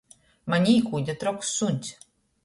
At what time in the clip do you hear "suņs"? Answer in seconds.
1.59-1.93